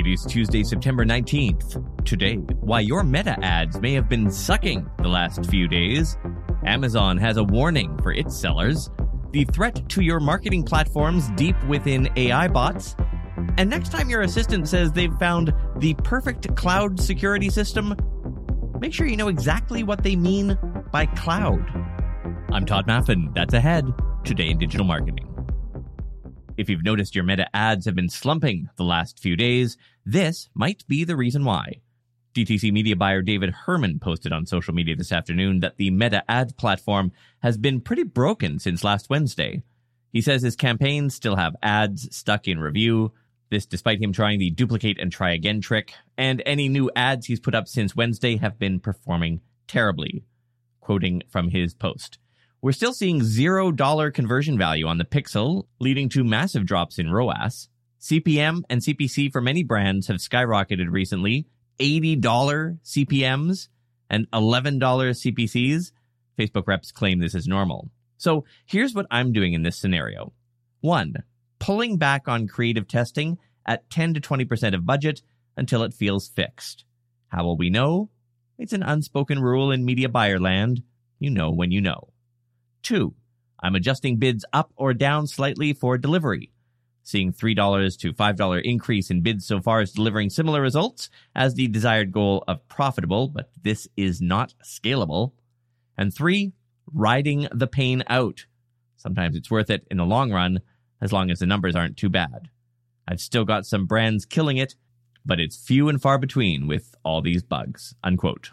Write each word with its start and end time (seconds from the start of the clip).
It 0.00 0.06
is 0.06 0.24
Tuesday, 0.24 0.62
September 0.62 1.04
19th. 1.04 2.06
Today, 2.06 2.36
why 2.36 2.80
your 2.80 3.04
meta 3.04 3.36
ads 3.44 3.78
may 3.82 3.92
have 3.92 4.08
been 4.08 4.30
sucking 4.30 4.90
the 4.96 5.08
last 5.08 5.44
few 5.50 5.68
days. 5.68 6.16
Amazon 6.64 7.18
has 7.18 7.36
a 7.36 7.44
warning 7.44 7.98
for 7.98 8.10
its 8.10 8.34
sellers. 8.34 8.88
The 9.32 9.44
threat 9.44 9.86
to 9.90 10.00
your 10.00 10.18
marketing 10.18 10.62
platforms 10.62 11.28
deep 11.32 11.54
within 11.64 12.08
AI 12.16 12.48
bots. 12.48 12.96
And 13.58 13.68
next 13.68 13.92
time 13.92 14.08
your 14.08 14.22
assistant 14.22 14.68
says 14.68 14.90
they've 14.90 15.12
found 15.18 15.52
the 15.76 15.92
perfect 16.02 16.56
cloud 16.56 16.98
security 16.98 17.50
system, 17.50 17.94
make 18.80 18.94
sure 18.94 19.06
you 19.06 19.18
know 19.18 19.28
exactly 19.28 19.82
what 19.82 20.02
they 20.02 20.16
mean 20.16 20.56
by 20.90 21.04
cloud. 21.04 21.62
I'm 22.50 22.64
Tod 22.64 22.86
Maffin. 22.86 23.34
That's 23.34 23.52
ahead 23.52 23.84
today 24.24 24.48
in 24.48 24.56
digital 24.56 24.86
marketing. 24.86 25.29
If 26.56 26.68
you've 26.68 26.84
noticed 26.84 27.14
your 27.14 27.24
meta 27.24 27.48
ads 27.54 27.86
have 27.86 27.94
been 27.94 28.08
slumping 28.08 28.68
the 28.76 28.84
last 28.84 29.18
few 29.18 29.36
days, 29.36 29.76
this 30.04 30.48
might 30.54 30.86
be 30.86 31.04
the 31.04 31.16
reason 31.16 31.44
why. 31.44 31.80
DTC 32.34 32.72
media 32.72 32.94
buyer 32.94 33.22
David 33.22 33.50
Herman 33.50 33.98
posted 33.98 34.32
on 34.32 34.46
social 34.46 34.72
media 34.72 34.94
this 34.94 35.10
afternoon 35.10 35.60
that 35.60 35.78
the 35.78 35.90
meta 35.90 36.22
ad 36.30 36.56
platform 36.56 37.10
has 37.42 37.58
been 37.58 37.80
pretty 37.80 38.04
broken 38.04 38.58
since 38.58 38.84
last 38.84 39.10
Wednesday. 39.10 39.62
He 40.12 40.20
says 40.20 40.42
his 40.42 40.54
campaigns 40.54 41.14
still 41.14 41.36
have 41.36 41.56
ads 41.62 42.14
stuck 42.14 42.46
in 42.46 42.60
review, 42.60 43.12
this 43.48 43.66
despite 43.66 44.00
him 44.00 44.12
trying 44.12 44.38
the 44.38 44.50
duplicate 44.50 44.98
and 45.00 45.10
try 45.10 45.32
again 45.32 45.60
trick, 45.60 45.92
and 46.16 46.40
any 46.46 46.68
new 46.68 46.88
ads 46.94 47.26
he's 47.26 47.40
put 47.40 47.54
up 47.54 47.66
since 47.66 47.96
Wednesday 47.96 48.36
have 48.36 48.58
been 48.60 48.78
performing 48.78 49.40
terribly. 49.66 50.22
Quoting 50.80 51.22
from 51.28 51.48
his 51.48 51.74
post. 51.74 52.19
We're 52.62 52.72
still 52.72 52.92
seeing 52.92 53.20
$0 53.20 54.12
conversion 54.12 54.58
value 54.58 54.86
on 54.86 54.98
the 54.98 55.06
pixel, 55.06 55.64
leading 55.78 56.10
to 56.10 56.22
massive 56.22 56.66
drops 56.66 56.98
in 56.98 57.10
ROAS. 57.10 57.70
CPM 57.98 58.64
and 58.68 58.82
CPC 58.82 59.32
for 59.32 59.40
many 59.40 59.62
brands 59.62 60.08
have 60.08 60.18
skyrocketed 60.18 60.90
recently. 60.90 61.46
$80 61.78 62.20
CPMs 62.84 63.68
and 64.10 64.30
$11 64.32 64.78
CPCs. 64.78 65.92
Facebook 66.38 66.66
reps 66.66 66.92
claim 66.92 67.18
this 67.18 67.34
is 67.34 67.46
normal. 67.48 67.88
So 68.18 68.44
here's 68.66 68.94
what 68.94 69.06
I'm 69.10 69.32
doing 69.32 69.54
in 69.54 69.62
this 69.62 69.78
scenario. 69.78 70.34
One, 70.82 71.14
pulling 71.60 71.96
back 71.96 72.28
on 72.28 72.46
creative 72.46 72.86
testing 72.86 73.38
at 73.64 73.88
10 73.88 74.12
to 74.12 74.20
20% 74.20 74.74
of 74.74 74.84
budget 74.84 75.22
until 75.56 75.82
it 75.82 75.94
feels 75.94 76.28
fixed. 76.28 76.84
How 77.28 77.44
will 77.44 77.56
we 77.56 77.70
know? 77.70 78.10
It's 78.58 78.74
an 78.74 78.82
unspoken 78.82 79.40
rule 79.40 79.70
in 79.70 79.86
media 79.86 80.10
buyer 80.10 80.38
land. 80.38 80.82
You 81.18 81.30
know 81.30 81.50
when 81.50 81.70
you 81.70 81.80
know. 81.80 82.12
Two, 82.82 83.14
I'm 83.62 83.74
adjusting 83.74 84.16
bids 84.16 84.44
up 84.52 84.72
or 84.76 84.94
down 84.94 85.26
slightly 85.26 85.72
for 85.72 85.98
delivery. 85.98 86.50
Seeing 87.02 87.32
$3 87.32 87.98
to 87.98 88.12
$5 88.12 88.62
increase 88.62 89.10
in 89.10 89.22
bids 89.22 89.46
so 89.46 89.60
far 89.60 89.82
is 89.82 89.92
delivering 89.92 90.30
similar 90.30 90.60
results 90.60 91.08
as 91.34 91.54
the 91.54 91.66
desired 91.66 92.12
goal 92.12 92.44
of 92.46 92.66
profitable, 92.68 93.28
but 93.28 93.50
this 93.62 93.88
is 93.96 94.20
not 94.20 94.54
scalable. 94.64 95.32
And 95.96 96.14
three, 96.14 96.52
riding 96.92 97.48
the 97.52 97.66
pain 97.66 98.04
out. 98.08 98.46
Sometimes 98.96 99.36
it's 99.36 99.50
worth 99.50 99.70
it 99.70 99.86
in 99.90 99.96
the 99.96 100.04
long 100.04 100.30
run, 100.30 100.60
as 101.00 101.12
long 101.12 101.30
as 101.30 101.38
the 101.38 101.46
numbers 101.46 101.74
aren't 101.74 101.96
too 101.96 102.10
bad. 102.10 102.50
I've 103.08 103.20
still 103.20 103.44
got 103.44 103.66
some 103.66 103.86
brands 103.86 104.24
killing 104.24 104.58
it, 104.58 104.74
but 105.24 105.40
it's 105.40 105.56
few 105.56 105.88
and 105.88 106.00
far 106.00 106.18
between 106.18 106.66
with 106.66 106.94
all 107.02 107.22
these 107.22 107.42
bugs. 107.42 107.94
Unquote. 108.04 108.50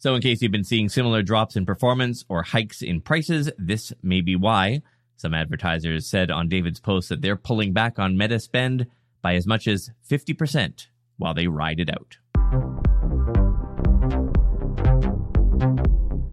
So, 0.00 0.14
in 0.14 0.22
case 0.22 0.40
you've 0.40 0.52
been 0.52 0.62
seeing 0.62 0.88
similar 0.88 1.22
drops 1.22 1.56
in 1.56 1.66
performance 1.66 2.24
or 2.28 2.44
hikes 2.44 2.82
in 2.82 3.00
prices, 3.00 3.50
this 3.58 3.92
may 4.00 4.20
be 4.20 4.36
why. 4.36 4.82
Some 5.16 5.34
advertisers 5.34 6.06
said 6.06 6.30
on 6.30 6.48
David's 6.48 6.78
post 6.78 7.08
that 7.08 7.20
they're 7.20 7.34
pulling 7.34 7.72
back 7.72 7.98
on 7.98 8.16
meta 8.16 8.38
spend 8.38 8.86
by 9.22 9.34
as 9.34 9.44
much 9.44 9.66
as 9.66 9.90
50% 10.08 10.86
while 11.16 11.34
they 11.34 11.48
ride 11.48 11.80
it 11.80 11.90
out. 11.90 12.18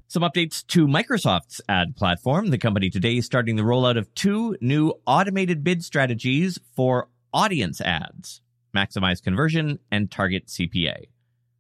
Some 0.08 0.22
updates 0.22 0.66
to 0.68 0.86
Microsoft's 0.86 1.60
ad 1.68 1.96
platform. 1.96 2.52
The 2.52 2.60
company 2.60 2.92
today 2.92 3.18
is 3.18 3.26
starting 3.26 3.56
the 3.56 3.64
rollout 3.64 3.98
of 3.98 4.14
two 4.14 4.56
new 4.62 4.94
automated 5.08 5.64
bid 5.64 5.84
strategies 5.84 6.60
for 6.76 7.10
audience 7.34 7.82
ads 7.82 8.42
maximize 8.76 9.24
conversion 9.24 9.80
and 9.92 10.12
target 10.12 10.48
CPA. 10.48 11.06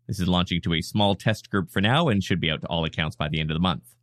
This 0.07 0.19
is 0.19 0.27
launching 0.27 0.61
to 0.61 0.73
a 0.73 0.81
small 0.81 1.15
test 1.15 1.49
group 1.49 1.71
for 1.71 1.81
now 1.81 2.07
and 2.07 2.23
should 2.23 2.39
be 2.39 2.51
out 2.51 2.61
to 2.61 2.67
all 2.67 2.85
accounts 2.85 3.15
by 3.15 3.27
the 3.27 3.39
end 3.39 3.49
of 3.49 3.55
the 3.55 3.61
month. 3.61 3.95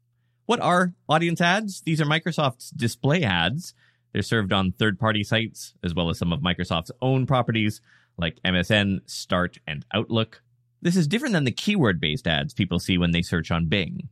What 0.46 0.60
are 0.60 0.94
audience 1.08 1.40
ads? 1.40 1.82
These 1.82 2.00
are 2.00 2.04
Microsoft's 2.04 2.70
display 2.70 3.22
ads. 3.22 3.74
They're 4.12 4.22
served 4.22 4.52
on 4.52 4.72
third 4.72 4.98
party 4.98 5.22
sites, 5.22 5.74
as 5.82 5.94
well 5.94 6.10
as 6.10 6.18
some 6.18 6.32
of 6.32 6.40
Microsoft's 6.40 6.90
own 7.00 7.26
properties 7.26 7.80
like 8.18 8.40
MSN, 8.44 9.08
Start, 9.08 9.58
and 9.66 9.86
Outlook. 9.94 10.42
This 10.82 10.96
is 10.96 11.06
different 11.06 11.32
than 11.32 11.44
the 11.44 11.52
keyword 11.52 12.00
based 12.00 12.26
ads 12.26 12.52
people 12.52 12.78
see 12.78 12.98
when 12.98 13.12
they 13.12 13.22
search 13.22 13.50
on 13.50 13.66
Bing. 13.66 14.08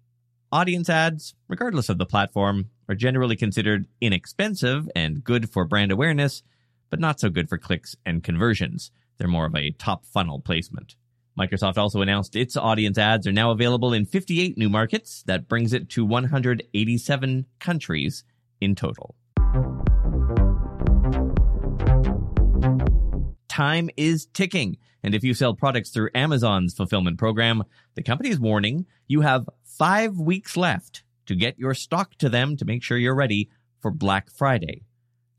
Audience 0.52 0.88
ads, 0.88 1.34
regardless 1.48 1.88
of 1.88 1.98
the 1.98 2.06
platform, 2.06 2.70
are 2.88 2.94
generally 2.94 3.36
considered 3.36 3.86
inexpensive 4.00 4.88
and 4.94 5.22
good 5.22 5.50
for 5.50 5.64
brand 5.64 5.92
awareness, 5.92 6.42
but 6.90 7.00
not 7.00 7.20
so 7.20 7.28
good 7.28 7.48
for 7.48 7.58
clicks 7.58 7.96
and 8.06 8.24
conversions. 8.24 8.90
They're 9.18 9.28
more 9.28 9.46
of 9.46 9.54
a 9.54 9.70
top 9.72 10.06
funnel 10.06 10.40
placement. 10.40 10.96
Microsoft 11.40 11.78
also 11.78 12.02
announced 12.02 12.36
its 12.36 12.54
audience 12.54 12.98
ads 12.98 13.26
are 13.26 13.32
now 13.32 13.50
available 13.50 13.94
in 13.94 14.04
58 14.04 14.58
new 14.58 14.68
markets. 14.68 15.22
That 15.26 15.48
brings 15.48 15.72
it 15.72 15.88
to 15.90 16.04
187 16.04 17.46
countries 17.58 18.24
in 18.60 18.74
total. 18.74 19.14
Time 23.48 23.88
is 23.96 24.26
ticking. 24.26 24.76
And 25.02 25.14
if 25.14 25.24
you 25.24 25.32
sell 25.32 25.54
products 25.54 25.88
through 25.88 26.10
Amazon's 26.14 26.74
fulfillment 26.74 27.16
program, 27.16 27.64
the 27.94 28.02
company 28.02 28.28
is 28.28 28.38
warning 28.38 28.84
you 29.08 29.22
have 29.22 29.48
five 29.64 30.18
weeks 30.18 30.58
left 30.58 31.04
to 31.24 31.34
get 31.34 31.58
your 31.58 31.72
stock 31.72 32.16
to 32.18 32.28
them 32.28 32.54
to 32.58 32.66
make 32.66 32.82
sure 32.82 32.98
you're 32.98 33.14
ready 33.14 33.48
for 33.80 33.90
Black 33.90 34.30
Friday. 34.30 34.82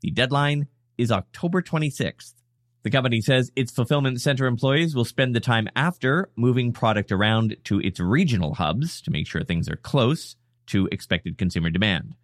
The 0.00 0.10
deadline 0.10 0.66
is 0.98 1.12
October 1.12 1.62
26th. 1.62 2.41
The 2.82 2.90
company 2.90 3.20
says 3.20 3.52
its 3.54 3.70
fulfillment 3.70 4.20
center 4.20 4.46
employees 4.46 4.94
will 4.94 5.04
spend 5.04 5.36
the 5.36 5.40
time 5.40 5.68
after 5.76 6.30
moving 6.34 6.72
product 6.72 7.12
around 7.12 7.56
to 7.64 7.78
its 7.80 8.00
regional 8.00 8.54
hubs 8.54 9.00
to 9.02 9.12
make 9.12 9.28
sure 9.28 9.44
things 9.44 9.68
are 9.68 9.76
close 9.76 10.34
to 10.66 10.88
expected 10.90 11.38
consumer 11.38 11.70
demand. 11.70 12.16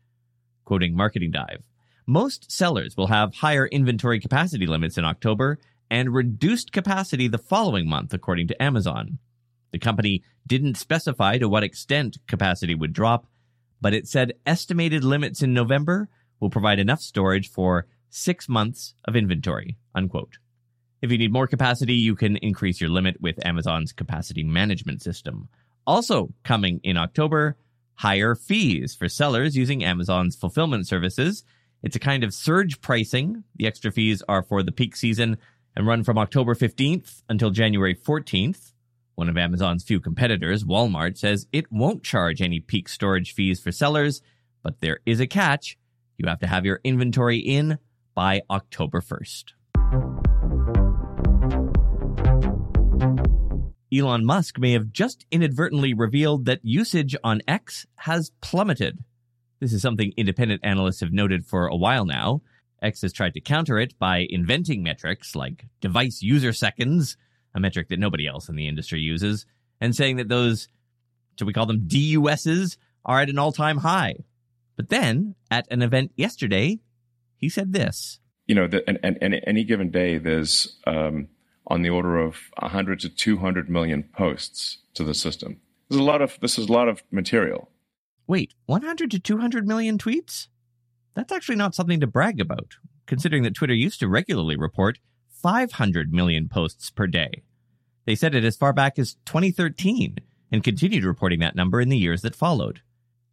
Quoting 0.65 0.97
Marketing 0.97 1.31
Dive, 1.31 1.63
most 2.07 2.51
sellers 2.51 2.97
will 2.97 3.07
have 3.07 3.37
higher 3.37 3.67
inventory 3.67 4.19
capacity 4.19 4.67
limits 4.67 4.99
in 4.99 5.05
October 5.05 5.59
and 5.91 6.13
reduced 6.13 6.73
capacity 6.73 7.29
the 7.29 7.39
following 7.39 7.89
month, 7.89 8.13
according 8.13 8.49
to 8.49 8.63
Amazon. 8.63 9.19
The 9.71 9.79
company 9.79 10.25
didn't 10.47 10.77
specify 10.77 11.39
to 11.39 11.49
what 11.49 11.63
extent 11.63 12.19
capacity 12.27 12.75
would 12.75 12.93
drop, 12.93 13.27
but 13.81 13.95
it 13.95 14.09
said 14.09 14.35
estimated 14.45 15.05
limits 15.05 15.41
in 15.43 15.55
November 15.55 16.09
will 16.41 16.51
provide 16.51 16.79
enough 16.79 17.01
storage 17.01 17.49
for 17.49 17.87
six 18.11 18.49
months 18.49 18.95
of 19.05 19.15
inventory. 19.15 19.77
Unquote. 19.95 20.39
If 21.01 21.13
you 21.13 21.19
need 21.19 21.33
more 21.33 21.47
capacity, 21.47 21.95
you 21.95 22.17
can 22.17 22.37
increase 22.39 22.81
your 22.81 22.91
limit 22.91 23.21
with 23.21 23.45
Amazon's 23.47 23.93
capacity 23.93 24.43
management 24.43 25.03
system. 25.03 25.49
Also 25.87 26.33
coming 26.43 26.81
in 26.83 26.97
October, 26.97 27.57
higher 27.95 28.35
fees 28.35 28.95
for 28.95 29.09
sellers 29.09 29.57
using 29.57 29.85
Amazon's 29.85 30.37
fulfillment 30.37 30.87
services. 30.87 31.45
It's 31.83 31.97
a 31.97 32.01
kind 32.01 32.25
of 32.25 32.35
surge 32.35 32.81
pricing. 32.81 33.45
The 33.57 33.67
extra 33.67 33.93
fees 33.93 34.23
are 34.29 34.43
for 34.43 34.63
the 34.63 34.73
peak 34.73 34.97
season 34.97 35.39
and 35.77 35.87
run 35.87 36.03
from 36.03 36.19
October 36.19 36.55
15th 36.55 37.23
until 37.29 37.51
January 37.51 37.95
14th. 37.95 38.73
One 39.15 39.29
of 39.29 39.37
Amazon's 39.37 39.85
few 39.85 40.01
competitors, 40.01 40.65
Walmart, 40.65 41.17
says 41.19 41.47
it 41.53 41.71
won't 41.73 42.03
charge 42.03 42.43
any 42.43 42.61
peak 42.61 42.89
storage 42.89 43.35
fees 43.35 43.61
for 43.61 43.73
sellers, 43.73 44.23
but 44.63 44.81
there 44.81 44.99
is 45.07 45.21
a 45.21 45.27
catch. 45.27 45.77
You 46.17 46.29
have 46.29 46.41
to 46.41 46.47
have 46.49 46.65
your 46.65 46.81
inventory 46.83 47.39
in 47.39 47.79
by 48.15 48.43
October 48.51 49.01
1st. 49.01 49.55
Elon 53.93 54.25
Musk 54.25 54.59
may 54.59 54.73
have 54.73 54.93
just 54.93 55.25
inadvertently 55.31 55.95
revealed 55.95 56.45
that 56.45 56.61
usage 56.63 57.17
on 57.25 57.41
X 57.49 57.87
has 57.97 58.33
plummeted. 58.41 58.99
This 59.61 59.73
is 59.73 59.83
something 59.83 60.13
independent 60.17 60.61
analysts 60.63 61.01
have 61.01 61.13
noted 61.13 61.47
for 61.47 61.67
a 61.67 61.77
while 61.77 62.05
now. 62.05 62.43
X 62.83 63.03
has 63.03 63.13
tried 63.13 63.35
to 63.35 63.41
counter 63.41 63.79
it 63.79 63.99
by 63.99 64.27
inventing 64.29 64.83
metrics 64.83 65.35
like 65.35 65.67
device 65.81 66.23
user 66.23 66.53
seconds, 66.53 67.17
a 67.55 67.61
metric 67.61 67.89
that 67.89 67.99
nobody 67.99 68.27
else 68.27 68.49
in 68.49 68.57
the 68.57 68.69
industry 68.69 69.01
uses, 69.01 69.47
and 69.81 69.97
saying 69.97 70.17
that 70.17 70.29
those, 70.29 70.69
should 71.39 71.47
we 71.47 71.53
call 71.53 71.67
them 71.67 71.89
DUSs, 71.89 72.77
are 73.05 73.21
at 73.21 73.31
an 73.31 73.39
all 73.39 73.53
time 73.53 73.79
high. 73.79 74.17
But 74.77 74.91
then, 74.91 75.35
at 75.51 75.67
an 75.71 75.83
event 75.83 76.13
yesterday, 76.15 76.79
he 77.37 77.49
said 77.49 77.73
this. 77.73 78.21
You 78.47 78.55
know, 78.55 78.69
the, 78.69 78.89
and, 78.89 78.99
and, 79.03 79.19
and 79.21 79.41
any 79.45 79.65
given 79.65 79.91
day, 79.91 80.19
there's 80.19 80.77
um, 80.87 81.29
on 81.69 81.83
the 81.83 81.91
order 81.91 82.19
of 82.19 82.51
100 82.59 83.01
to 83.01 83.09
200 83.09 83.69
million 83.69 84.03
posts 84.03 84.79
to 84.95 85.05
the 85.05 85.15
system. 85.15 85.61
There's 85.89 86.01
a 86.01 86.05
lot 86.05 86.23
of 86.23 86.39
this 86.41 86.59
is 86.59 86.69
a 86.69 86.73
lot 86.73 86.89
of 86.89 87.03
material. 87.11 87.71
Wait, 88.27 88.53
100 88.67 89.11
to 89.13 89.19
200 89.19 89.67
million 89.67 89.97
tweets? 89.97 90.49
That's 91.15 91.33
actually 91.33 91.57
not 91.57 91.75
something 91.75 92.01
to 92.01 92.07
brag 92.07 92.41
about, 92.41 92.77
considering 93.07 93.43
that 93.45 93.55
Twitter 93.55 93.75
used 93.75 94.01
to 94.01 94.09
regularly 94.09 94.57
report 94.57 94.99
500 95.31 96.13
million 96.13 96.49
posts 96.49 96.91
per 96.91 97.07
day. 97.07 97.43
They 98.05 98.15
said 98.15 98.35
it 98.35 98.45
as 98.45 98.57
far 98.57 98.73
back 98.73 98.99
as 98.99 99.17
2013 99.27 100.17
and 100.51 100.65
continued 100.65 101.05
reporting 101.05 101.41
that 101.41 101.57
number 101.57 101.81
in 101.81 101.89
the 101.89 101.99
years 101.99 102.23
that 102.23 102.35
followed. 102.35 102.81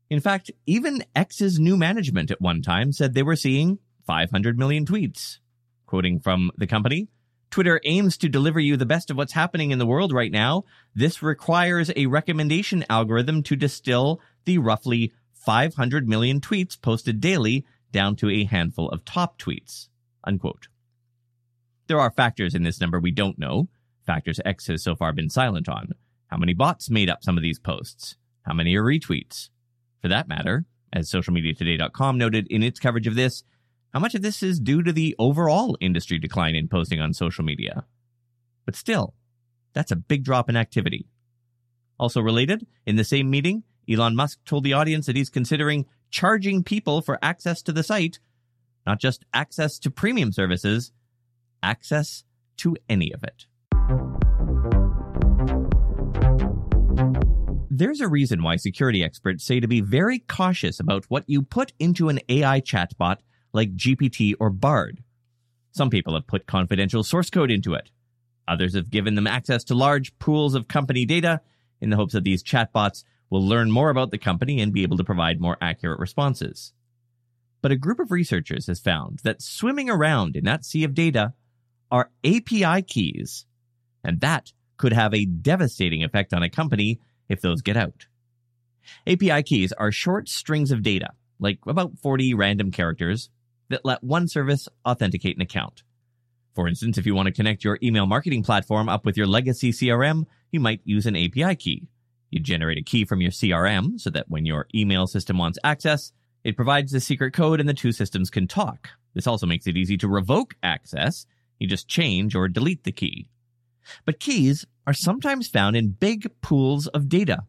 In 0.09 0.19
fact, 0.19 0.51
even 0.65 1.03
X's 1.15 1.59
new 1.59 1.75
management 1.77 2.29
at 2.29 2.41
one 2.41 2.61
time 2.61 2.91
said 2.91 3.13
they 3.13 3.23
were 3.23 3.35
seeing 3.35 3.79
500 4.05 4.57
million 4.57 4.85
tweets. 4.85 5.39
Quoting 5.85 6.19
from 6.19 6.51
the 6.57 6.67
company, 6.67 7.07
Twitter 7.55 7.79
aims 7.85 8.17
to 8.17 8.27
deliver 8.27 8.59
you 8.59 8.75
the 8.75 8.85
best 8.85 9.09
of 9.09 9.15
what's 9.15 9.31
happening 9.31 9.71
in 9.71 9.79
the 9.79 9.85
world 9.85 10.11
right 10.11 10.33
now. 10.33 10.65
This 10.93 11.23
requires 11.23 11.89
a 11.95 12.07
recommendation 12.07 12.83
algorithm 12.89 13.43
to 13.43 13.55
distill 13.55 14.19
the 14.43 14.57
roughly 14.57 15.13
500 15.31 16.05
million 16.05 16.41
tweets 16.41 16.75
posted 16.81 17.21
daily 17.21 17.65
down 17.93 18.17
to 18.17 18.29
a 18.29 18.43
handful 18.43 18.89
of 18.89 19.05
top 19.05 19.39
tweets. 19.39 19.87
Unquote. 20.25 20.67
There 21.87 21.97
are 21.97 22.11
factors 22.11 22.55
in 22.55 22.63
this 22.63 22.81
number 22.81 22.99
we 22.99 23.11
don't 23.11 23.39
know, 23.39 23.69
factors 24.05 24.41
X 24.43 24.67
has 24.67 24.83
so 24.83 24.97
far 24.97 25.13
been 25.13 25.29
silent 25.29 25.69
on. 25.69 25.93
How 26.27 26.35
many 26.35 26.53
bots 26.53 26.89
made 26.89 27.09
up 27.09 27.23
some 27.23 27.37
of 27.37 27.41
these 27.41 27.57
posts? 27.57 28.17
How 28.41 28.53
many 28.53 28.75
are 28.75 28.83
retweets? 28.83 29.47
For 30.01 30.09
that 30.09 30.27
matter, 30.27 30.65
as 30.91 31.09
socialmediatoday.com 31.09 32.17
noted 32.17 32.47
in 32.47 32.63
its 32.63 32.81
coverage 32.81 33.07
of 33.07 33.15
this, 33.15 33.45
how 33.95 34.01
much 34.01 34.13
of 34.13 34.21
this 34.21 34.43
is 34.43 34.59
due 34.59 34.83
to 34.83 34.91
the 34.91 35.15
overall 35.17 35.77
industry 35.79 36.19
decline 36.19 36.53
in 36.53 36.67
posting 36.67 36.99
on 36.99 37.13
social 37.13 37.45
media? 37.45 37.85
But 38.65 38.75
still, 38.75 39.13
that's 39.71 39.89
a 39.89 39.95
big 39.95 40.25
drop 40.25 40.49
in 40.49 40.57
activity. 40.57 41.07
Also 41.97 42.19
related, 42.19 42.67
in 42.85 42.97
the 42.97 43.05
same 43.05 43.29
meeting, 43.29 43.63
Elon 43.89 44.13
Musk 44.13 44.39
told 44.43 44.65
the 44.65 44.73
audience 44.73 45.05
that 45.05 45.15
he's 45.15 45.29
considering 45.29 45.85
charging 46.09 46.61
people 46.61 47.01
for 47.01 47.17
access 47.21 47.61
to 47.61 47.71
the 47.71 47.83
site, 47.83 48.19
not 48.85 48.99
just 48.99 49.23
access 49.33 49.79
to 49.79 49.89
premium 49.89 50.33
services, 50.33 50.91
access 51.63 52.25
to 52.57 52.75
any 52.89 53.13
of 53.13 53.23
it. 53.23 53.45
There's 57.69 58.01
a 58.01 58.09
reason 58.09 58.43
why 58.43 58.57
security 58.57 59.05
experts 59.05 59.45
say 59.45 59.61
to 59.61 59.69
be 59.69 59.79
very 59.79 60.19
cautious 60.19 60.81
about 60.81 61.05
what 61.07 61.23
you 61.27 61.41
put 61.41 61.71
into 61.79 62.09
an 62.09 62.19
AI 62.27 62.59
chatbot 62.59 63.19
like 63.55 63.75
GPT 63.75 64.35
or 64.39 64.49
Bard. 64.49 65.01
Some 65.71 65.89
people 65.89 66.13
have 66.13 66.27
put 66.27 66.45
confidential 66.45 67.03
source 67.03 67.29
code 67.29 67.49
into 67.49 67.73
it. 67.73 67.89
Others 68.47 68.75
have 68.75 68.91
given 68.91 69.15
them 69.15 69.27
access 69.27 69.63
to 69.65 69.75
large 69.75 70.17
pools 70.19 70.53
of 70.53 70.67
company 70.67 71.05
data 71.05 71.41
in 71.81 71.89
the 71.89 71.95
hopes 71.95 72.13
that 72.13 72.23
these 72.23 72.43
chatbots 72.43 73.03
will 73.29 73.45
learn 73.45 73.71
more 73.71 73.89
about 73.89 74.11
the 74.11 74.17
company 74.17 74.61
and 74.61 74.73
be 74.73 74.83
able 74.83 74.97
to 74.97 75.03
provide 75.03 75.41
more 75.41 75.57
accurate 75.61 75.99
responses. 75.99 76.73
But 77.61 77.71
a 77.71 77.77
group 77.77 77.99
of 77.99 78.11
researchers 78.11 78.67
has 78.67 78.79
found 78.79 79.19
that 79.23 79.41
swimming 79.41 79.89
around 79.89 80.35
in 80.35 80.43
that 80.43 80.63
sea 80.63 80.83
of 80.83 80.93
data 80.93 81.33
are 81.89 82.11
API 82.23 82.83
keys, 82.83 83.45
and 84.03 84.21
that 84.21 84.51
could 84.77 84.93
have 84.93 85.13
a 85.13 85.25
devastating 85.25 86.03
effect 86.03 86.33
on 86.33 86.43
a 86.43 86.49
company 86.49 86.99
if 87.29 87.41
those 87.41 87.61
get 87.61 87.77
out. 87.77 88.05
API 89.07 89.41
keys 89.43 89.71
are 89.73 89.91
short 89.91 90.29
strings 90.29 90.71
of 90.71 90.83
data, 90.83 91.11
like 91.39 91.59
about 91.65 91.97
40 91.97 92.33
random 92.35 92.69
characters, 92.71 93.29
that 93.69 93.85
let 93.85 94.03
one 94.03 94.27
service 94.27 94.67
authenticate 94.85 95.35
an 95.35 95.41
account. 95.41 95.83
For 96.53 96.67
instance, 96.67 96.97
if 96.97 97.05
you 97.05 97.13
want 97.13 97.27
to 97.27 97.33
connect 97.33 97.63
your 97.63 97.77
email 97.83 98.05
marketing 98.05 98.43
platform 98.43 98.87
up 98.87 99.05
with 99.05 99.17
your 99.17 99.27
legacy 99.27 99.71
CRM, 99.71 100.25
you 100.51 100.59
might 100.59 100.81
use 100.85 101.05
an 101.05 101.15
API 101.15 101.55
key. 101.55 101.87
You 102.29 102.39
generate 102.39 102.77
a 102.77 102.83
key 102.83 103.05
from 103.05 103.21
your 103.21 103.31
CRM 103.31 103.99
so 103.99 104.09
that 104.09 104.29
when 104.29 104.45
your 104.45 104.67
email 104.73 105.05
system 105.07 105.37
wants 105.37 105.59
access, 105.63 106.11
it 106.43 106.55
provides 106.55 106.91
the 106.91 106.99
secret 106.99 107.33
code 107.33 107.59
and 107.59 107.67
the 107.67 107.73
two 107.73 107.91
systems 107.91 108.29
can 108.29 108.47
talk. 108.47 108.89
This 109.13 109.27
also 109.27 109.47
makes 109.47 109.67
it 109.67 109.77
easy 109.77 109.97
to 109.97 110.07
revoke 110.07 110.55
access. 110.63 111.25
You 111.59 111.67
just 111.67 111.87
change 111.87 112.35
or 112.35 112.47
delete 112.47 112.83
the 112.83 112.91
key. 112.91 113.27
But 114.05 114.19
keys 114.19 114.65
are 114.87 114.93
sometimes 114.93 115.47
found 115.47 115.75
in 115.75 115.89
big 115.89 116.29
pools 116.41 116.87
of 116.87 117.09
data. 117.09 117.43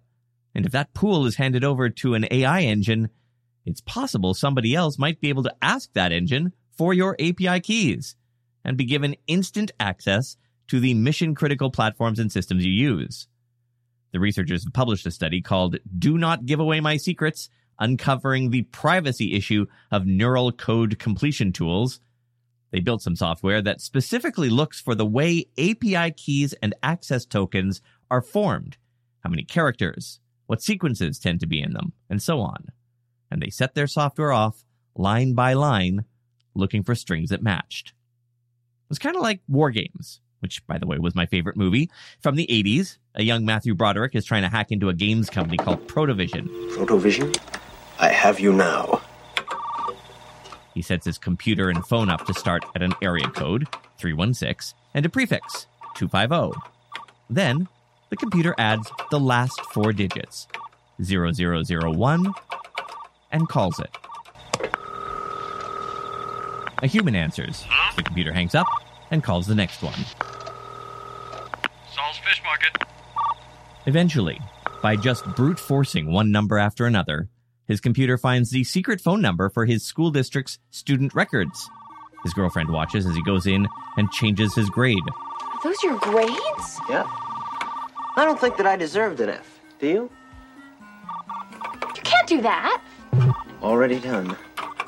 And 0.54 0.64
if 0.64 0.72
that 0.72 0.94
pool 0.94 1.26
is 1.26 1.36
handed 1.36 1.64
over 1.64 1.90
to 1.90 2.14
an 2.14 2.26
AI 2.30 2.62
engine, 2.62 3.10
it's 3.66 3.80
possible 3.82 4.32
somebody 4.32 4.74
else 4.74 4.98
might 4.98 5.20
be 5.20 5.28
able 5.28 5.42
to 5.42 5.54
ask 5.60 5.92
that 5.92 6.12
engine 6.12 6.52
for 6.76 6.94
your 6.94 7.16
API 7.20 7.60
keys 7.60 8.16
and 8.64 8.76
be 8.76 8.84
given 8.84 9.16
instant 9.26 9.72
access 9.78 10.36
to 10.68 10.80
the 10.80 10.94
mission 10.94 11.34
critical 11.34 11.70
platforms 11.70 12.18
and 12.18 12.32
systems 12.32 12.64
you 12.64 12.72
use. 12.72 13.28
The 14.12 14.20
researchers 14.20 14.66
published 14.72 15.06
a 15.06 15.10
study 15.10 15.42
called 15.42 15.76
Do 15.98 16.16
Not 16.16 16.46
Give 16.46 16.60
Away 16.60 16.80
My 16.80 16.96
Secrets, 16.96 17.50
uncovering 17.78 18.50
the 18.50 18.62
privacy 18.62 19.34
issue 19.34 19.66
of 19.90 20.06
neural 20.06 20.52
code 20.52 20.98
completion 20.98 21.52
tools 21.52 22.00
they 22.76 22.80
built 22.80 23.02
some 23.02 23.16
software 23.16 23.62
that 23.62 23.80
specifically 23.80 24.50
looks 24.50 24.80
for 24.80 24.94
the 24.94 25.06
way 25.06 25.46
API 25.58 26.10
keys 26.12 26.52
and 26.62 26.74
access 26.82 27.24
tokens 27.24 27.80
are 28.10 28.20
formed, 28.20 28.76
how 29.20 29.30
many 29.30 29.44
characters, 29.44 30.20
what 30.46 30.62
sequences 30.62 31.18
tend 31.18 31.40
to 31.40 31.46
be 31.46 31.62
in 31.62 31.72
them, 31.72 31.92
and 32.10 32.20
so 32.20 32.40
on. 32.40 32.66
And 33.36 33.42
they 33.42 33.50
set 33.50 33.74
their 33.74 33.86
software 33.86 34.32
off 34.32 34.64
line 34.94 35.34
by 35.34 35.52
line, 35.52 36.06
looking 36.54 36.82
for 36.82 36.94
strings 36.94 37.28
that 37.28 37.42
matched. 37.42 37.88
It 37.88 38.88
was 38.88 38.98
kind 38.98 39.14
of 39.14 39.20
like 39.20 39.40
War 39.46 39.70
Games, 39.70 40.22
which, 40.40 40.66
by 40.66 40.78
the 40.78 40.86
way, 40.86 40.96
was 40.98 41.14
my 41.14 41.26
favorite 41.26 41.54
movie. 41.54 41.90
From 42.18 42.36
the 42.36 42.46
80s, 42.46 42.96
a 43.14 43.22
young 43.22 43.44
Matthew 43.44 43.74
Broderick 43.74 44.14
is 44.14 44.24
trying 44.24 44.40
to 44.40 44.48
hack 44.48 44.72
into 44.72 44.88
a 44.88 44.94
games 44.94 45.28
company 45.28 45.58
called 45.58 45.86
Protovision. 45.86 46.48
Protovision? 46.70 47.38
I 47.98 48.08
have 48.08 48.40
you 48.40 48.54
now. 48.54 49.02
He 50.72 50.80
sets 50.80 51.04
his 51.04 51.18
computer 51.18 51.68
and 51.68 51.84
phone 51.84 52.08
up 52.08 52.24
to 52.24 52.32
start 52.32 52.64
at 52.74 52.80
an 52.80 52.94
area 53.02 53.28
code, 53.28 53.68
316, 53.98 54.74
and 54.94 55.04
a 55.04 55.10
prefix, 55.10 55.66
250. 55.96 56.58
Then, 57.28 57.68
the 58.08 58.16
computer 58.16 58.54
adds 58.56 58.90
the 59.10 59.20
last 59.20 59.60
four 59.74 59.92
digits, 59.92 60.48
0001, 61.02 62.32
and 63.32 63.48
calls 63.48 63.78
it. 63.80 63.90
A 66.82 66.86
human 66.86 67.14
answers. 67.14 67.64
The 67.96 68.02
computer 68.02 68.32
hangs 68.32 68.54
up 68.54 68.66
and 69.10 69.22
calls 69.22 69.46
the 69.46 69.54
next 69.54 69.82
one. 69.82 69.94
Saul's 71.94 72.18
Fish 72.18 72.42
Market. 72.44 72.82
Eventually, 73.86 74.38
by 74.82 74.96
just 74.96 75.24
brute 75.34 75.58
forcing 75.58 76.12
one 76.12 76.30
number 76.30 76.58
after 76.58 76.86
another, 76.86 77.28
his 77.66 77.80
computer 77.80 78.18
finds 78.18 78.50
the 78.50 78.62
secret 78.64 79.00
phone 79.00 79.20
number 79.22 79.48
for 79.48 79.64
his 79.64 79.84
school 79.84 80.10
district's 80.10 80.58
student 80.70 81.14
records. 81.14 81.68
His 82.22 82.34
girlfriend 82.34 82.70
watches 82.70 83.06
as 83.06 83.14
he 83.14 83.22
goes 83.22 83.46
in 83.46 83.66
and 83.96 84.10
changes 84.10 84.54
his 84.54 84.68
grade. 84.68 84.98
Are 85.40 85.60
those 85.64 85.82
your 85.82 85.98
grades? 85.98 86.80
Yep. 86.88 87.06
I 88.18 88.24
don't 88.24 88.40
think 88.40 88.56
that 88.56 88.66
I 88.66 88.76
deserved 88.76 89.20
an 89.20 89.30
F. 89.30 89.60
Do 89.78 89.86
you? 89.86 90.10
You 91.94 92.02
can't 92.02 92.28
do 92.28 92.42
that. 92.42 92.82
Already 93.62 94.00
done. 94.00 94.36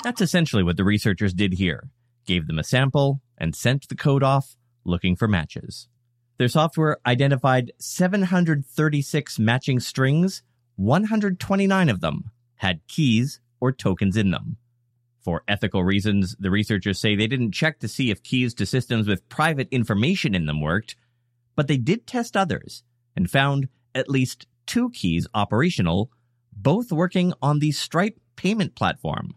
That's 0.04 0.20
essentially 0.20 0.62
what 0.62 0.76
the 0.76 0.84
researchers 0.84 1.34
did 1.34 1.54
here 1.54 1.88
gave 2.26 2.46
them 2.46 2.58
a 2.58 2.64
sample 2.64 3.22
and 3.38 3.56
sent 3.56 3.88
the 3.88 3.96
code 3.96 4.22
off 4.22 4.54
looking 4.84 5.16
for 5.16 5.26
matches. 5.26 5.88
Their 6.36 6.48
software 6.48 6.98
identified 7.04 7.72
736 7.78 9.38
matching 9.38 9.80
strings, 9.80 10.42
129 10.76 11.88
of 11.88 12.00
them 12.00 12.30
had 12.56 12.86
keys 12.86 13.40
or 13.60 13.72
tokens 13.72 14.16
in 14.16 14.30
them. 14.30 14.56
For 15.20 15.42
ethical 15.48 15.82
reasons, 15.82 16.36
the 16.38 16.50
researchers 16.50 17.00
say 17.00 17.16
they 17.16 17.26
didn't 17.26 17.52
check 17.52 17.80
to 17.80 17.88
see 17.88 18.10
if 18.10 18.22
keys 18.22 18.54
to 18.54 18.66
systems 18.66 19.08
with 19.08 19.28
private 19.28 19.68
information 19.70 20.34
in 20.34 20.46
them 20.46 20.60
worked, 20.60 20.94
but 21.56 21.66
they 21.66 21.76
did 21.76 22.06
test 22.06 22.36
others 22.36 22.84
and 23.16 23.30
found 23.30 23.68
at 23.94 24.08
least 24.08 24.46
two 24.66 24.90
keys 24.90 25.26
operational, 25.34 26.10
both 26.52 26.92
working 26.92 27.32
on 27.42 27.58
the 27.58 27.72
Stripe 27.72 28.20
payment 28.38 28.76
platform. 28.76 29.34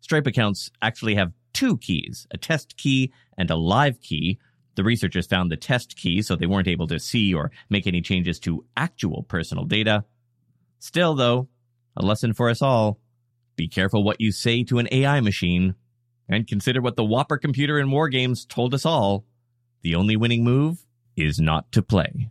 Stripe 0.00 0.26
accounts 0.26 0.70
actually 0.82 1.14
have 1.14 1.32
two 1.54 1.78
keys, 1.78 2.26
a 2.32 2.36
test 2.36 2.76
key 2.76 3.12
and 3.38 3.48
a 3.48 3.56
live 3.56 4.00
key. 4.00 4.38
The 4.74 4.82
researchers 4.82 5.26
found 5.26 5.50
the 5.50 5.56
test 5.56 5.96
key, 5.96 6.20
so 6.20 6.34
they 6.34 6.46
weren't 6.46 6.68
able 6.68 6.88
to 6.88 6.98
see 6.98 7.32
or 7.32 7.52
make 7.70 7.86
any 7.86 8.00
changes 8.00 8.40
to 8.40 8.64
actual 8.76 9.22
personal 9.22 9.64
data. 9.64 10.04
Still, 10.80 11.14
though, 11.14 11.48
a 11.96 12.04
lesson 12.04 12.34
for 12.34 12.50
us 12.50 12.60
all. 12.60 12.98
Be 13.56 13.68
careful 13.68 14.02
what 14.02 14.20
you 14.20 14.32
say 14.32 14.64
to 14.64 14.78
an 14.78 14.88
AI 14.90 15.20
machine, 15.20 15.74
and 16.28 16.46
consider 16.46 16.80
what 16.80 16.96
the 16.96 17.04
WOPR 17.04 17.40
computer 17.40 17.78
in 17.78 17.90
War 17.90 18.08
Games 18.08 18.44
told 18.44 18.74
us 18.74 18.84
all. 18.84 19.24
The 19.82 19.94
only 19.94 20.16
winning 20.16 20.42
move 20.42 20.84
is 21.16 21.38
not 21.38 21.70
to 21.72 21.82
play. 21.82 22.30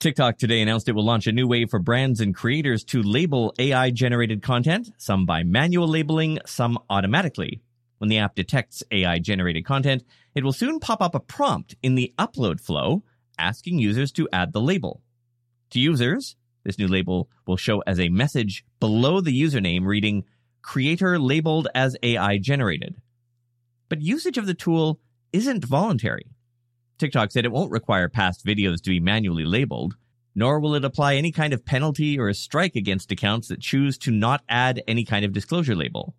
TikTok 0.00 0.38
today 0.38 0.62
announced 0.62 0.88
it 0.88 0.94
will 0.94 1.04
launch 1.04 1.26
a 1.26 1.32
new 1.32 1.46
way 1.46 1.66
for 1.66 1.78
brands 1.78 2.22
and 2.22 2.34
creators 2.34 2.84
to 2.84 3.02
label 3.02 3.52
AI 3.58 3.90
generated 3.90 4.42
content, 4.42 4.90
some 4.96 5.26
by 5.26 5.42
manual 5.42 5.86
labeling, 5.86 6.38
some 6.46 6.78
automatically. 6.88 7.60
When 7.98 8.08
the 8.08 8.16
app 8.16 8.34
detects 8.34 8.82
AI 8.90 9.18
generated 9.18 9.66
content, 9.66 10.02
it 10.34 10.42
will 10.42 10.54
soon 10.54 10.80
pop 10.80 11.02
up 11.02 11.14
a 11.14 11.20
prompt 11.20 11.74
in 11.82 11.96
the 11.96 12.14
upload 12.18 12.62
flow 12.62 13.02
asking 13.38 13.78
users 13.78 14.10
to 14.12 14.26
add 14.32 14.54
the 14.54 14.60
label. 14.62 15.02
To 15.72 15.78
users, 15.78 16.34
this 16.64 16.78
new 16.78 16.88
label 16.88 17.28
will 17.46 17.58
show 17.58 17.82
as 17.86 18.00
a 18.00 18.08
message 18.08 18.64
below 18.80 19.20
the 19.20 19.38
username 19.38 19.84
reading 19.84 20.24
creator 20.62 21.18
labeled 21.18 21.68
as 21.74 21.94
AI 22.02 22.38
generated. 22.38 22.96
But 23.90 24.00
usage 24.00 24.38
of 24.38 24.46
the 24.46 24.54
tool 24.54 24.98
isn't 25.34 25.66
voluntary. 25.66 26.30
TikTok 27.00 27.32
said 27.32 27.44
it 27.44 27.52
won't 27.52 27.72
require 27.72 28.08
past 28.08 28.44
videos 28.44 28.80
to 28.82 28.90
be 28.90 29.00
manually 29.00 29.44
labeled, 29.44 29.96
nor 30.34 30.60
will 30.60 30.74
it 30.74 30.84
apply 30.84 31.16
any 31.16 31.32
kind 31.32 31.52
of 31.52 31.64
penalty 31.64 32.18
or 32.18 32.28
a 32.28 32.34
strike 32.34 32.76
against 32.76 33.10
accounts 33.10 33.48
that 33.48 33.60
choose 33.60 33.98
to 33.98 34.10
not 34.10 34.42
add 34.48 34.82
any 34.86 35.04
kind 35.04 35.24
of 35.24 35.32
disclosure 35.32 35.74
label. 35.74 36.14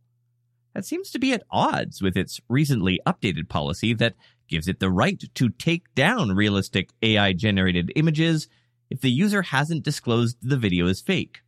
That 0.73 0.85
seems 0.85 1.11
to 1.11 1.19
be 1.19 1.33
at 1.33 1.43
odds 1.51 2.01
with 2.01 2.17
its 2.17 2.41
recently 2.49 2.99
updated 3.05 3.47
policy 3.47 3.93
that 3.95 4.15
gives 4.47 4.67
it 4.67 4.79
the 4.79 4.89
right 4.89 5.21
to 5.35 5.49
take 5.49 5.93
down 5.95 6.31
realistic 6.31 6.89
AI 7.01 7.33
generated 7.33 7.91
images 7.95 8.47
if 8.89 9.01
the 9.01 9.11
user 9.11 9.43
hasn't 9.43 9.83
disclosed 9.83 10.37
the 10.41 10.57
video 10.57 10.87
is 10.87 10.99
fake. 10.99 11.41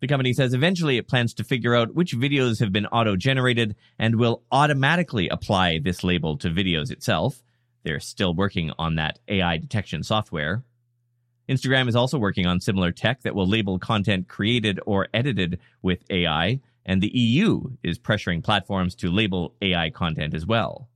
The 0.00 0.08
company 0.08 0.32
says 0.32 0.54
eventually 0.54 0.96
it 0.96 1.08
plans 1.08 1.34
to 1.34 1.44
figure 1.44 1.74
out 1.74 1.94
which 1.94 2.16
videos 2.16 2.60
have 2.60 2.72
been 2.72 2.86
auto 2.86 3.16
generated 3.16 3.76
and 3.98 4.16
will 4.16 4.42
automatically 4.50 5.28
apply 5.28 5.78
this 5.78 6.02
label 6.02 6.36
to 6.38 6.48
videos 6.48 6.90
itself 6.90 7.42
they're 7.84 8.00
still 8.00 8.34
working 8.34 8.72
on 8.78 8.96
that 8.96 9.18
AI 9.28 9.58
detection 9.58 10.02
software. 10.02 10.62
Instagram 11.48 11.88
is 11.88 11.96
also 11.96 12.18
working 12.18 12.46
on 12.46 12.60
similar 12.60 12.92
tech 12.92 13.22
that 13.22 13.34
will 13.34 13.46
label 13.46 13.78
content 13.78 14.28
created 14.28 14.78
or 14.86 15.08
edited 15.12 15.58
with 15.82 16.04
AI, 16.10 16.60
and 16.86 17.00
the 17.00 17.16
EU 17.16 17.62
is 17.82 17.98
pressuring 17.98 18.42
platforms 18.42 18.94
to 18.94 19.10
label 19.10 19.54
AI 19.60 19.90
content 19.90 20.34
as 20.34 20.46
well. 20.46 20.88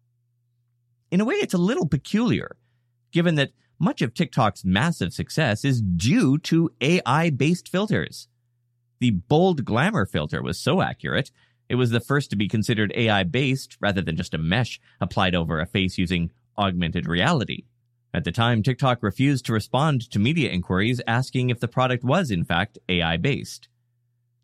In 1.11 1.21
a 1.21 1.25
way, 1.25 1.35
it's 1.37 1.55
a 1.55 1.59
little 1.59 1.87
peculiar, 1.87 2.57
given 3.13 3.35
that 3.37 3.53
much 3.79 4.03
of 4.03 4.15
TikTok's 4.15 4.65
massive 4.65 5.13
success 5.13 5.65
is 5.65 5.83
due 5.83 6.39
to 6.39 6.71
AI 6.81 7.31
based 7.31 7.69
filters. 7.69 8.29
The 9.01 9.11
bold 9.11 9.65
glamour 9.65 10.07
filter 10.07 10.43
was 10.43 10.59
so 10.59 10.81
accurate, 10.81 11.31
it 11.69 11.75
was 11.75 11.91
the 11.91 12.01
first 12.01 12.31
to 12.31 12.37
be 12.37 12.49
considered 12.49 12.93
AI 12.95 13.25
based 13.25 13.77
rather 13.81 14.01
than 14.01 14.17
just 14.17 14.35
a 14.35 14.39
mesh 14.39 14.81
applied 15.01 15.35
over 15.35 15.61
a 15.61 15.67
face 15.67 15.99
using 15.99 16.31
augmented 16.59 17.07
reality. 17.07 17.65
At 18.15 18.25
the 18.25 18.33
time, 18.33 18.63
TikTok 18.63 19.03
refused 19.03 19.45
to 19.47 19.53
respond 19.53 20.11
to 20.11 20.19
media 20.19 20.51
inquiries 20.51 21.03
asking 21.07 21.51
if 21.51 21.61
the 21.61 21.69
product 21.69 22.03
was, 22.03 22.31
in 22.31 22.45
fact, 22.45 22.79
AI 22.89 23.17
based. 23.19 23.69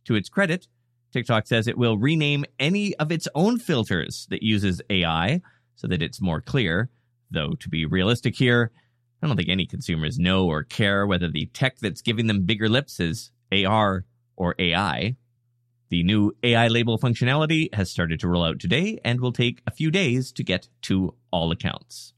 To 0.05 0.15
its 0.15 0.29
credit, 0.29 0.69
TikTok 1.13 1.47
says 1.47 1.67
it 1.67 1.79
will 1.79 1.97
rename 1.97 2.45
any 2.59 2.95
of 2.97 3.13
its 3.13 3.29
own 3.35 3.59
filters 3.59 4.27
that 4.31 4.43
uses 4.43 4.83
AI 4.91 5.41
so 5.75 5.87
that 5.87 6.03
it's 6.03 6.21
more 6.21 6.41
clear. 6.41 6.91
Though, 7.31 7.53
to 7.61 7.69
be 7.69 7.87
realistic 7.87 8.37
here, 8.37 8.71
I 9.23 9.27
don't 9.27 9.37
think 9.37 9.49
any 9.49 9.67
consumers 9.67 10.19
know 10.19 10.47
or 10.47 10.65
care 10.65 11.07
whether 11.07 11.31
the 11.31 11.47
tech 11.47 11.79
that's 11.79 12.03
giving 12.03 12.27
them 12.27 12.45
bigger 12.45 12.69
lips 12.69 13.01
is 13.01 13.31
AR 13.53 14.05
or 14.37 14.55
AI. 14.59 15.17
The 15.93 16.03
new 16.03 16.35
AI 16.43 16.69
label 16.69 16.99
functionality 16.99 17.69
has 17.75 17.91
started 17.91 18.19
to 18.21 18.29
roll 18.29 18.43
out 18.43 18.59
today 18.59 18.99
and 19.05 19.21
will 19.21 19.31
take 19.31 19.61
a 19.67 19.71
few 19.71 19.91
days 19.91 20.33
to 20.33 20.43
get 20.43 20.67
to 20.85 21.15
all 21.31 21.53
accounts. 21.53 22.15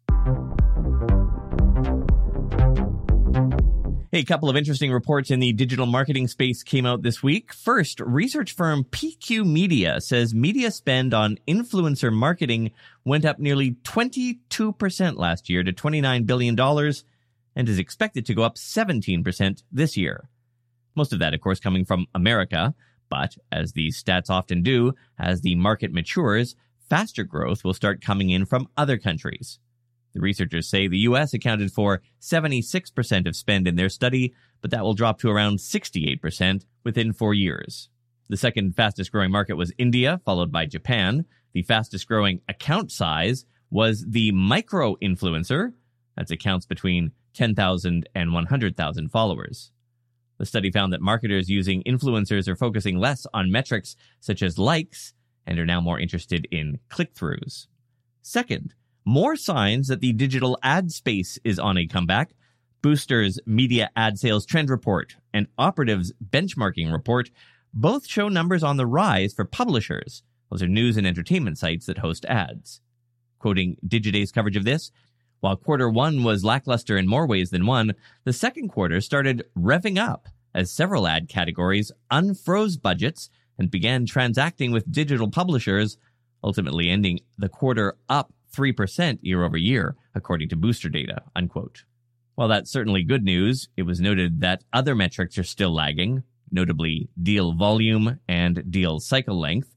A 4.13 4.23
couple 4.23 4.49
of 4.49 4.57
interesting 4.57 4.93
reports 4.93 5.33
in 5.33 5.41
the 5.41 5.53
digital 5.53 5.87
marketing 5.87 6.29
space 6.29 6.63
came 6.63 6.87
out 6.87 7.03
this 7.03 7.21
week. 7.21 7.53
First, 7.53 7.99
research 7.99 8.53
firm 8.53 8.85
PQ 8.85 9.45
Media 9.45 10.01
says 10.01 10.33
media 10.33 10.71
spend 10.71 11.13
on 11.13 11.39
influencer 11.49 12.13
marketing 12.13 12.71
went 13.05 13.25
up 13.25 13.41
nearly 13.41 13.73
22% 13.83 15.17
last 15.17 15.51
year 15.51 15.65
to 15.65 15.73
$29 15.73 16.27
billion 16.27 16.57
and 16.61 17.69
is 17.69 17.81
expected 17.81 18.25
to 18.27 18.35
go 18.35 18.45
up 18.45 18.55
17% 18.55 19.65
this 19.73 19.97
year. 19.97 20.29
Most 20.95 21.13
of 21.13 21.19
that, 21.19 21.35
of 21.35 21.41
course, 21.41 21.59
coming 21.59 21.85
from 21.85 22.07
America. 22.15 22.73
But, 23.09 23.37
as 23.53 23.73
these 23.73 24.03
stats 24.03 24.31
often 24.31 24.63
do, 24.63 24.93
as 25.19 25.41
the 25.41 25.55
market 25.55 25.93
matures, 25.93 26.57
faster 26.89 27.25
growth 27.25 27.65
will 27.65 27.75
start 27.75 28.01
coming 28.01 28.31
in 28.31 28.47
from 28.47 28.69
other 28.77 28.99
countries. 28.99 29.59
The 30.15 30.21
researchers 30.21 30.69
say 30.69 30.87
the 30.87 30.99
US 30.99 31.35
accounted 31.35 31.73
for 31.73 32.01
76% 32.21 33.27
of 33.27 33.37
spend 33.37 33.67
in 33.67 33.77
their 33.77 33.89
study, 33.89 34.33
but 34.61 34.71
that 34.71 34.83
will 34.83 34.95
drop 34.95 35.19
to 35.21 35.31
around 35.31 35.59
68% 35.59 36.65
within 36.85 37.13
four 37.13 37.35
years. 37.35 37.89
The 38.29 38.37
second 38.37 38.77
fastest 38.77 39.13
growing 39.13 39.31
market 39.31 39.55
was 39.55 39.73
India, 39.77 40.21
followed 40.25 40.51
by 40.51 40.67
Japan. 40.67 41.27
The 41.53 41.63
fastest 41.63 42.07
growing 42.09 42.41
account 42.49 42.91
size 42.91 43.45
was 43.71 44.05
the 44.09 44.31
micro 44.33 44.95
influencer. 44.97 45.73
That's 46.17 46.31
accounts 46.31 46.65
between 46.65 47.13
10,000 47.35 48.09
and 48.15 48.33
100,000 48.33 49.09
followers. 49.11 49.73
The 50.39 50.47
study 50.47 50.71
found 50.71 50.93
that 50.93 51.01
marketers 51.01 51.49
using 51.49 51.83
influencers 51.85 52.49
are 52.49 52.57
focusing 52.57 52.99
less 52.99 53.27
on 53.33 53.53
metrics 53.53 53.97
such 54.21 54.43
as 54.43 54.59
likes 54.59 55.15
and 55.47 55.59
are 55.59 55.67
now 55.67 55.81
more 55.81 56.01
interested 56.01 56.47
in 56.51 56.81
click 56.89 57.15
throughs. 57.15 57.67
Second, 58.23 58.75
more 59.05 59.37
signs 59.37 59.89
that 59.89 60.01
the 60.01 60.13
digital 60.13 60.59
ad 60.63 60.91
space 60.91 61.39
is 61.45 61.59
on 61.59 61.77
a 61.77 61.87
comeback. 61.87 62.35
Boostr's 62.83 63.39
Media 63.47 63.91
Ad 63.97 64.19
Sales 64.19 64.45
Trend 64.45 64.71
Report 64.71 65.17
and 65.33 65.47
Operatives 65.57 66.13
Benchmarking 66.31 66.93
Report 66.93 67.31
both 67.73 68.07
show 68.07 68.29
numbers 68.29 68.63
on 68.63 68.77
the 68.77 68.87
rise 68.87 69.33
for 69.35 69.45
publishers. 69.45 70.23
Those 70.51 70.63
are 70.63 70.69
news 70.69 70.97
and 70.97 71.07
entertainment 71.07 71.59
sites 71.59 71.87
that 71.87 71.99
host 71.99 72.25
ads. 72.27 72.81
Quoting 73.39 73.77
Digiday's 73.87 74.33
coverage 74.33 74.57
of 74.57 74.65
this, 74.65 74.91
while 75.45 75.57
quarter 75.57 75.91
one 75.91 76.25
was 76.25 76.43
lackluster 76.43 76.97
in 76.97 77.07
more 77.07 77.27
ways 77.27 77.51
than 77.51 77.67
one, 77.67 77.93
the 78.25 78.33
second 78.33 78.71
quarter 78.71 78.99
started 79.03 79.45
revving 79.55 79.99
up 79.99 80.27
as 80.55 80.73
several 80.73 81.07
ad 81.07 81.29
categories 81.29 81.93
unfroze 82.11 82.81
budgets 82.81 83.29
and 83.59 83.71
began 83.71 84.07
transacting 84.07 84.73
with 84.73 84.91
digital 84.91 85.31
publishers, 85.31 85.99
ultimately 86.43 86.89
ending 86.89 87.21
the 87.37 87.51
quarter 87.51 87.95
up 88.09 88.33
3% 88.57 89.19
year 89.21 89.45
over 89.45 89.59
year, 89.59 89.97
according 90.15 90.49
to 90.49 90.57
Boostr 90.57 90.91
data. 90.91 91.21
Unquote. 91.37 91.85
While 92.37 92.49
that's 92.49 92.73
certainly 92.73 93.03
good 93.03 93.23
news, 93.23 93.69
it 93.77 93.83
was 93.83 94.01
noted 94.01 94.41
that 94.41 94.65
other 94.73 94.95
metrics 94.95 95.37
are 95.37 95.45
still 95.45 95.75
lagging, 95.75 96.23
notably 96.51 97.11
deal 97.23 97.53
volume 97.53 98.19
and 98.27 98.71
deal 98.71 98.99
cycle 98.99 99.39
length. 99.39 99.77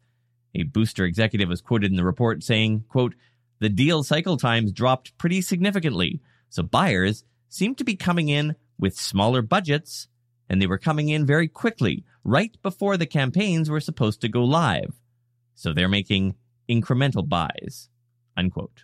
A 0.56 0.64
Boostr 0.64 1.06
executive 1.06 1.50
was 1.50 1.60
quoted 1.60 1.92
in 1.92 1.98
the 1.98 2.06
report 2.06 2.42
saying, 2.42 2.86
quote, 2.88 3.16
the 3.60 3.70
deal 3.70 4.04
cycle 4.04 4.38
times 4.38 4.72
dropped 4.72 5.18
pretty 5.18 5.42
significantly, 5.42 6.22
so 6.50 6.64
buyers 6.64 7.24
seem 7.50 7.76
to 7.76 7.84
be 7.84 7.96
coming 7.96 8.30
in 8.30 8.56
with 8.80 8.96
smaller 8.96 9.42
budgets, 9.42 10.08
and 10.50 10.62
they 10.62 10.68
were 10.68 10.78
coming 10.78 11.10
in 11.10 11.26
very 11.26 11.48
quickly, 11.48 12.04
right 12.24 12.56
before 12.62 12.98
the 12.98 13.06
campaigns 13.06 13.70
were 13.70 13.80
supposed 13.80 14.22
to 14.22 14.30
go 14.30 14.44
live. 14.44 14.94
So 15.56 15.74
they're 15.74 15.88
making 15.88 16.36
incremental 16.70 17.28
buys. 17.28 17.90
Unquote. 18.36 18.84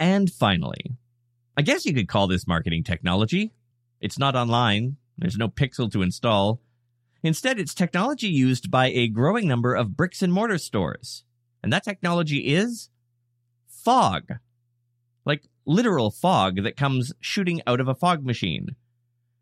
And 0.00 0.30
finally, 0.30 0.96
I 1.56 1.62
guess 1.62 1.86
you 1.86 1.94
could 1.94 2.08
call 2.08 2.26
this 2.26 2.48
marketing 2.48 2.82
technology. 2.82 3.52
It's 4.00 4.18
not 4.18 4.34
online, 4.34 4.96
there's 5.16 5.38
no 5.38 5.48
pixel 5.48 5.90
to 5.92 6.02
install. 6.02 6.60
Instead, 7.24 7.58
it's 7.58 7.72
technology 7.72 8.28
used 8.28 8.70
by 8.70 8.88
a 8.88 9.08
growing 9.08 9.48
number 9.48 9.74
of 9.74 9.96
bricks 9.96 10.20
and 10.20 10.30
mortar 10.30 10.58
stores. 10.58 11.24
And 11.62 11.72
that 11.72 11.82
technology 11.82 12.54
is 12.54 12.90
fog. 13.66 14.34
Like 15.24 15.48
literal 15.64 16.10
fog 16.10 16.62
that 16.62 16.76
comes 16.76 17.14
shooting 17.20 17.62
out 17.66 17.80
of 17.80 17.88
a 17.88 17.94
fog 17.94 18.26
machine. 18.26 18.76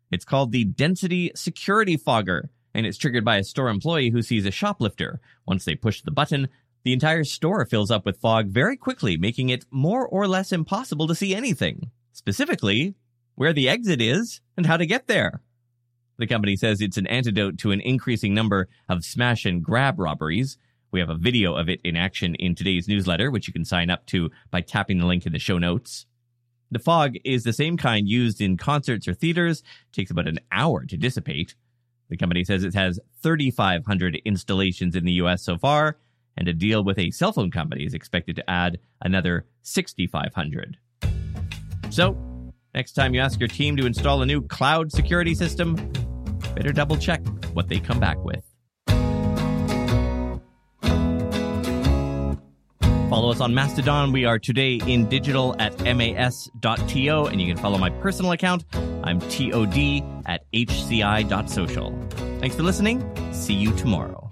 It's 0.09 0.23
called 0.23 0.53
the 0.53 0.63
Density 0.63 1.31
Security 1.35 1.97
Fogger, 1.97 2.49
and 2.73 2.85
it's 2.85 2.97
triggered 2.97 3.25
by 3.25 3.35
a 3.35 3.43
store 3.43 3.67
employee 3.67 4.11
who 4.11 4.21
sees 4.21 4.45
a 4.45 4.51
shoplifter. 4.51 5.19
Once 5.45 5.65
they 5.65 5.75
push 5.75 6.01
the 6.01 6.11
button, 6.11 6.47
the 6.85 6.93
entire 6.93 7.25
store 7.25 7.65
fills 7.65 7.91
up 7.91 8.05
with 8.05 8.21
fog 8.21 8.47
very 8.47 8.77
quickly, 8.77 9.17
making 9.17 9.49
it 9.49 9.65
more 9.71 10.07
or 10.07 10.25
less 10.25 10.53
impossible 10.53 11.07
to 11.07 11.15
see 11.15 11.35
anything. 11.35 11.91
Specifically, 12.13 12.95
where 13.35 13.51
the 13.51 13.67
exit 13.67 13.99
is 13.99 14.39
and 14.55 14.65
how 14.65 14.77
to 14.77 14.85
get 14.85 15.07
there. 15.07 15.41
The 16.17 16.27
company 16.27 16.55
says 16.55 16.81
it's 16.81 16.97
an 16.97 17.07
antidote 17.07 17.57
to 17.59 17.71
an 17.71 17.81
increasing 17.81 18.33
number 18.33 18.69
of 18.87 19.03
smash 19.03 19.45
and 19.45 19.63
grab 19.63 19.99
robberies. 19.99 20.57
We 20.91 20.99
have 20.99 21.09
a 21.09 21.15
video 21.15 21.55
of 21.55 21.69
it 21.69 21.81
in 21.83 21.97
action 21.97 22.35
in 22.35 22.53
today's 22.53 22.87
newsletter, 22.87 23.31
which 23.31 23.47
you 23.47 23.53
can 23.53 23.65
sign 23.65 23.89
up 23.89 24.05
to 24.07 24.29
by 24.51 24.61
tapping 24.61 24.99
the 24.99 25.07
link 25.07 25.25
in 25.25 25.33
the 25.33 25.39
show 25.39 25.57
notes. 25.57 26.05
The 26.69 26.79
fog 26.79 27.15
is 27.23 27.43
the 27.43 27.53
same 27.53 27.77
kind 27.77 28.07
used 28.07 28.41
in 28.41 28.57
concerts 28.57 29.07
or 29.07 29.13
theaters, 29.13 29.59
it 29.59 29.93
takes 29.93 30.11
about 30.11 30.27
an 30.27 30.39
hour 30.51 30.85
to 30.85 30.97
dissipate. 30.97 31.55
The 32.09 32.17
company 32.17 32.43
says 32.43 32.63
it 32.63 32.73
has 32.73 32.99
3,500 33.21 34.21
installations 34.25 34.95
in 34.95 35.05
the 35.05 35.13
US 35.13 35.43
so 35.43 35.57
far, 35.57 35.97
and 36.37 36.47
a 36.47 36.53
deal 36.53 36.83
with 36.83 36.99
a 36.99 37.11
cell 37.11 37.31
phone 37.31 37.51
company 37.51 37.85
is 37.85 37.93
expected 37.93 38.35
to 38.35 38.49
add 38.49 38.79
another 39.01 39.45
6,500. 39.61 40.77
So, 41.89 42.17
next 42.73 42.93
time 42.93 43.13
you 43.13 43.21
ask 43.21 43.39
your 43.39 43.49
team 43.49 43.77
to 43.77 43.85
install 43.85 44.21
a 44.21 44.25
new 44.25 44.41
cloud 44.41 44.91
security 44.91 45.35
system, 45.35 45.75
better 46.55 46.71
double 46.71 46.97
check 46.97 47.21
what 47.53 47.67
they 47.67 47.79
come 47.79 47.99
back 47.99 48.17
with. 48.23 48.43
Follow 53.13 53.29
us 53.29 53.41
on 53.41 53.53
Mastodon. 53.53 54.11
We 54.11 54.25
are 54.25 54.39
today 54.39 54.81
in 54.87 55.07
digital 55.07 55.55
at 55.59 55.79
mas.to, 55.81 57.25
and 57.25 57.39
you 57.39 57.53
can 57.53 57.61
follow 57.61 57.77
my 57.77 57.91
personal 57.91 58.31
account. 58.31 58.65
I'm 59.03 59.19
TOD 59.19 60.03
at 60.25 60.41
hci.social. 60.51 62.09
Thanks 62.39 62.55
for 62.55 62.63
listening. 62.63 63.03
See 63.31 63.53
you 63.53 63.71
tomorrow. 63.73 64.31